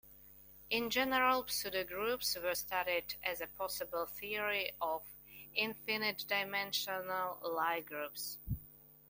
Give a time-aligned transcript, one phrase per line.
[0.71, 5.03] In general, pseudogroups were studied as a possible theory of
[5.53, 8.39] infinite-dimensional Lie groups.